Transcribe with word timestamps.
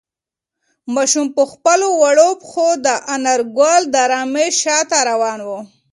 ماشوم 0.95 1.27
په 1.35 1.43
خپلو 1.51 1.87
وړو 2.01 2.29
پښو 2.41 2.67
د 2.85 2.87
انارګل 3.15 3.81
د 3.93 3.95
رمې 4.11 4.47
شاته 4.61 4.97
روان 5.09 5.39
و. 5.47 5.49